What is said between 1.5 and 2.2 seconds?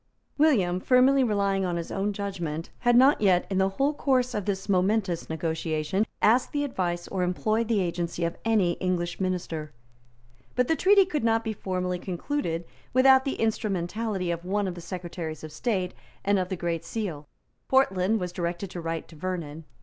on his own